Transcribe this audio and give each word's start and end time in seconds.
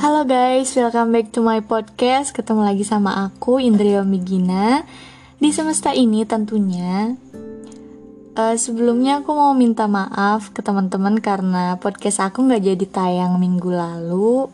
Halo 0.00 0.24
guys, 0.24 0.72
welcome 0.80 1.12
back 1.12 1.28
to 1.28 1.44
my 1.44 1.60
podcast. 1.60 2.32
Ketemu 2.32 2.64
lagi 2.64 2.88
sama 2.88 3.20
aku 3.28 3.60
Indrio 3.60 4.00
Migina. 4.00 4.80
Di 5.36 5.52
semesta 5.52 5.92
ini 5.92 6.24
tentunya 6.24 7.12
uh, 8.32 8.56
sebelumnya 8.56 9.20
aku 9.20 9.36
mau 9.36 9.52
minta 9.52 9.84
maaf 9.84 10.56
ke 10.56 10.64
teman-teman 10.64 11.20
karena 11.20 11.76
podcast 11.76 12.24
aku 12.24 12.48
nggak 12.48 12.64
jadi 12.64 12.86
tayang 12.88 13.36
minggu 13.36 13.68
lalu. 13.68 14.48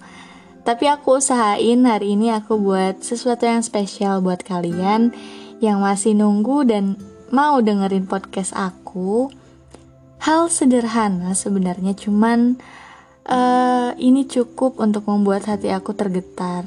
Tapi 0.67 0.91
aku 0.91 1.23
usahain 1.23 1.87
hari 1.87 2.19
ini 2.19 2.35
aku 2.35 2.59
buat 2.59 3.07
sesuatu 3.07 3.47
yang 3.47 3.63
spesial 3.63 4.27
buat 4.27 4.43
kalian 4.43 5.15
yang 5.63 5.79
masih 5.79 6.19
nunggu 6.19 6.67
dan 6.67 6.99
mau 7.31 7.63
dengerin 7.63 8.11
podcast 8.11 8.51
aku. 8.51 9.31
Hal 10.27 10.51
sederhana 10.51 11.39
sebenarnya 11.39 11.95
cuman 11.95 12.59
uh, 13.27 13.91
ini 13.99 14.25
cukup 14.27 14.79
untuk 14.79 15.07
membuat 15.11 15.51
hati 15.51 15.71
aku 15.71 15.93
tergetar. 15.93 16.65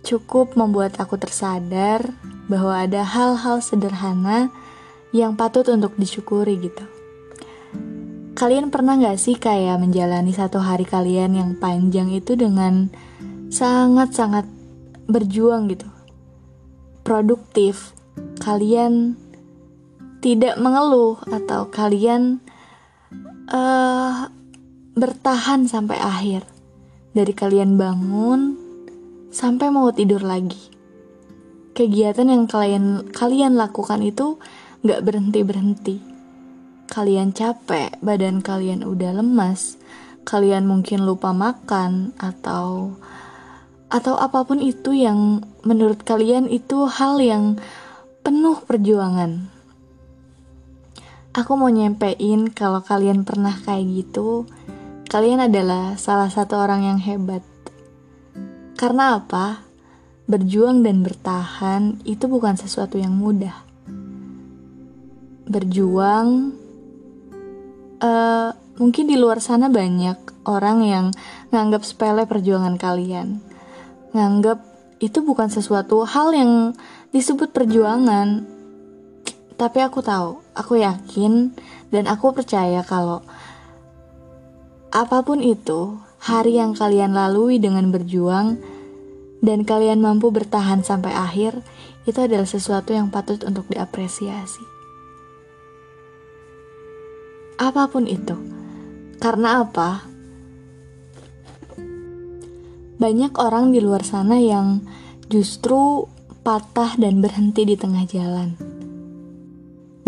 Cukup 0.00 0.56
membuat 0.56 0.96
aku 0.96 1.20
tersadar 1.20 2.16
bahwa 2.48 2.72
ada 2.80 3.04
hal-hal 3.04 3.60
sederhana 3.60 4.48
yang 5.12 5.36
patut 5.36 5.68
untuk 5.68 5.96
disyukuri 6.00 6.56
gitu. 6.56 6.84
Kalian 8.32 8.72
pernah 8.72 8.96
gak 8.96 9.20
sih 9.20 9.36
kayak 9.36 9.76
menjalani 9.76 10.32
satu 10.32 10.64
hari 10.64 10.88
kalian 10.88 11.36
yang 11.36 11.50
panjang 11.60 12.08
itu 12.08 12.32
dengan 12.38 12.88
sangat-sangat 13.52 14.48
berjuang 15.04 15.68
gitu? 15.68 15.84
Produktif. 17.04 17.92
Kalian 18.40 19.20
tidak 20.24 20.56
mengeluh 20.56 21.20
atau 21.28 21.68
kalian 21.68 22.40
uh, 23.52 24.32
bertahan 25.00 25.64
sampai 25.64 25.96
akhir. 25.96 26.44
Dari 27.16 27.32
kalian 27.32 27.80
bangun 27.80 28.54
sampai 29.32 29.72
mau 29.72 29.88
tidur 29.90 30.20
lagi. 30.20 30.70
Kegiatan 31.72 32.28
yang 32.28 32.44
kalian 32.44 33.08
kalian 33.08 33.56
lakukan 33.56 34.04
itu 34.04 34.36
gak 34.84 35.00
berhenti 35.00 35.40
berhenti. 35.40 35.96
Kalian 36.90 37.32
capek, 37.32 37.96
badan 38.04 38.44
kalian 38.44 38.84
udah 38.84 39.22
lemas, 39.22 39.80
kalian 40.28 40.68
mungkin 40.68 41.06
lupa 41.08 41.32
makan 41.32 42.12
atau 42.18 42.92
atau 43.90 44.14
apa 44.18 44.46
pun 44.46 44.62
itu 44.62 44.94
yang 44.94 45.42
menurut 45.66 46.02
kalian 46.06 46.46
itu 46.46 46.86
hal 46.86 47.18
yang 47.18 47.58
penuh 48.22 48.58
perjuangan. 48.62 49.50
Aku 51.30 51.54
mau 51.54 51.70
nyampein 51.70 52.50
kalau 52.50 52.82
kalian 52.82 53.22
pernah 53.22 53.54
kayak 53.54 53.86
gitu, 53.86 54.50
kalian 55.10 55.50
adalah 55.50 55.98
salah 55.98 56.30
satu 56.30 56.54
orang 56.54 56.86
yang 56.86 56.98
hebat. 57.02 57.42
Karena 58.78 59.18
apa? 59.18 59.66
Berjuang 60.30 60.86
dan 60.86 61.02
bertahan 61.02 61.98
itu 62.06 62.30
bukan 62.30 62.54
sesuatu 62.54 62.94
yang 62.94 63.18
mudah. 63.18 63.66
Berjuang, 65.50 66.54
uh, 67.98 68.54
mungkin 68.78 69.04
di 69.10 69.18
luar 69.18 69.42
sana 69.42 69.66
banyak 69.66 70.46
orang 70.46 70.78
yang 70.86 71.06
nganggap 71.50 71.82
sepele 71.82 72.22
perjuangan 72.30 72.78
kalian, 72.78 73.42
nganggap 74.14 74.62
itu 75.02 75.26
bukan 75.26 75.50
sesuatu 75.50 76.06
hal 76.06 76.30
yang 76.30 76.78
disebut 77.10 77.50
perjuangan, 77.50 78.46
tapi 79.58 79.82
aku 79.82 80.06
tahu, 80.06 80.38
aku 80.54 80.78
yakin, 80.78 81.50
dan 81.90 82.06
aku 82.06 82.30
percaya 82.30 82.86
kalau 82.86 83.26
apa 84.90 85.22
pun 85.22 85.42
itu, 85.42 85.98
hari 86.18 86.58
yang 86.58 86.74
kalian 86.74 87.14
lalui 87.14 87.62
dengan 87.62 87.90
berjuang, 87.94 88.58
dan 89.40 89.64
kalian 89.64 90.04
mampu 90.04 90.28
bertahan 90.28 90.84
sampai 90.84 91.14
akhir, 91.14 91.62
itu 92.04 92.18
adalah 92.18 92.46
sesuatu 92.46 92.92
yang 92.92 93.08
patut 93.08 93.40
untuk 93.46 93.70
diapresiasi. 93.70 94.62
Apa 97.60 97.88
pun 97.88 98.10
itu, 98.10 98.36
karena 99.22 99.64
apa? 99.64 100.04
Banyak 103.00 103.32
orang 103.40 103.72
di 103.72 103.80
luar 103.80 104.04
sana 104.04 104.36
yang 104.36 104.84
justru 105.32 106.04
patah 106.44 107.00
dan 107.00 107.24
berhenti 107.24 107.64
di 107.64 107.76
tengah 107.76 108.04
jalan 108.04 108.70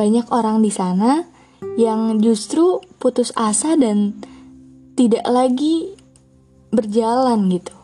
banyak 0.03 0.27
orang 0.33 0.65
di 0.65 0.73
sana 0.73 1.29
yang 1.77 2.19
justru 2.19 2.81
putus 2.99 3.33
asa 3.37 3.77
dan 3.77 4.19
tidak 4.99 5.25
lagi 5.29 5.97
berjalan 6.73 7.49
gitu. 7.53 7.77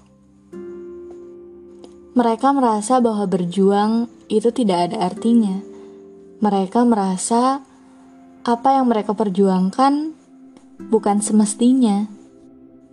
Mereka 2.18 2.50
merasa 2.50 2.98
bahwa 2.98 3.28
berjuang 3.30 4.10
itu 4.26 4.50
tidak 4.50 4.90
ada 4.90 5.06
artinya. 5.12 5.62
Mereka 6.42 6.82
merasa 6.86 7.62
apa 8.42 8.68
yang 8.74 8.90
mereka 8.90 9.14
perjuangkan 9.14 10.14
bukan 10.90 11.18
semestinya. 11.22 12.10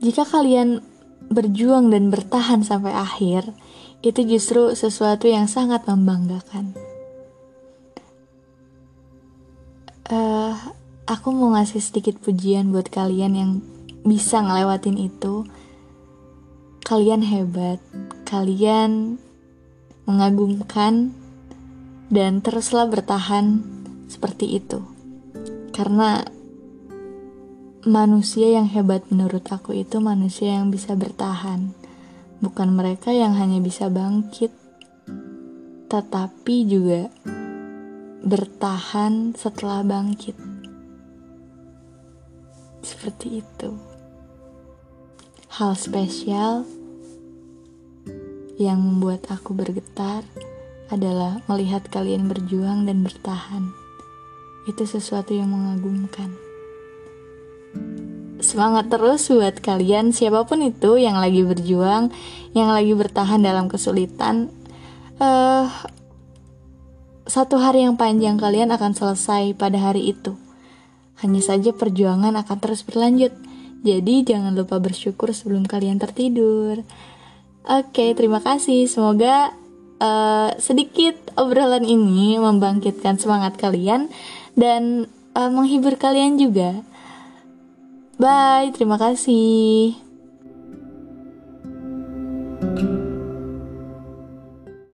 Jika 0.02 0.28
kalian 0.28 0.84
berjuang 1.34 1.90
dan 1.90 2.14
bertahan 2.14 2.62
sampai 2.62 2.94
akhir, 2.94 3.50
itu 4.06 4.22
justru 4.26 4.78
sesuatu 4.78 5.26
yang 5.26 5.50
sangat 5.50 5.90
membanggakan. 5.90 6.78
uh, 10.10 10.54
aku 11.10 11.28
mau 11.34 11.54
ngasih 11.58 11.82
sedikit 11.82 12.20
pujian 12.22 12.70
buat 12.70 12.90
kalian 12.90 13.34
yang 13.34 13.52
bisa 14.06 14.40
ngelewatin 14.40 15.02
itu. 15.02 15.44
Kalian 16.86 17.26
hebat, 17.26 17.82
kalian 18.30 19.18
mengagumkan, 20.06 21.18
dan 22.14 22.46
teruslah 22.46 22.86
bertahan 22.86 23.66
seperti 24.06 24.62
itu. 24.62 24.86
Karena 25.74 26.22
manusia 27.86 28.54
yang 28.54 28.70
hebat 28.70 29.10
menurut 29.10 29.46
aku 29.50 29.74
itu 29.74 29.98
manusia 29.98 30.58
yang 30.62 30.70
bisa 30.70 30.94
bertahan, 30.94 31.74
bukan 32.42 32.70
mereka 32.74 33.10
yang 33.10 33.34
hanya 33.34 33.58
bisa 33.58 33.90
bangkit, 33.90 34.54
tetapi 35.90 36.56
juga 36.70 37.10
bertahan 38.26 39.38
setelah 39.38 39.86
bangkit. 39.86 40.38
Seperti 42.86 43.42
itu. 43.42 43.95
Hal 45.56 45.72
spesial 45.80 46.68
yang 48.60 48.76
membuat 48.76 49.24
aku 49.32 49.56
bergetar 49.56 50.28
adalah 50.92 51.40
melihat 51.48 51.88
kalian 51.88 52.28
berjuang 52.28 52.84
dan 52.84 53.08
bertahan. 53.08 53.72
Itu 54.68 54.84
sesuatu 54.84 55.32
yang 55.32 55.56
mengagumkan. 55.56 56.36
Semangat 58.44 58.92
terus 58.92 59.32
buat 59.32 59.64
kalian 59.64 60.12
siapa 60.12 60.44
pun 60.44 60.60
itu 60.60 61.00
yang 61.00 61.16
lagi 61.16 61.48
berjuang, 61.48 62.12
yang 62.52 62.76
lagi 62.76 62.92
bertahan 62.92 63.40
dalam 63.40 63.72
kesulitan. 63.72 64.52
Uh, 65.24 65.72
satu 67.32 67.64
hari 67.64 67.88
yang 67.88 67.96
panjang 67.96 68.36
kalian 68.36 68.76
akan 68.76 68.92
selesai 68.92 69.56
pada 69.56 69.80
hari 69.80 70.12
itu. 70.12 70.36
Hanya 71.24 71.40
saja 71.40 71.72
perjuangan 71.72 72.36
akan 72.36 72.58
terus 72.60 72.84
berlanjut. 72.84 73.45
Jadi 73.86 74.26
jangan 74.26 74.58
lupa 74.58 74.82
bersyukur 74.82 75.30
sebelum 75.30 75.70
kalian 75.70 76.02
tertidur. 76.02 76.82
Oke, 77.70 78.18
terima 78.18 78.42
kasih. 78.42 78.90
Semoga 78.90 79.54
uh, 80.02 80.50
sedikit 80.58 81.14
obrolan 81.38 81.86
ini 81.86 82.42
membangkitkan 82.42 83.22
semangat 83.22 83.62
kalian 83.62 84.10
dan 84.58 85.06
uh, 85.38 85.54
menghibur 85.54 86.02
kalian 86.02 86.42
juga. 86.42 86.82
Bye, 88.18 88.74
terima 88.74 88.98
kasih. 88.98 90.05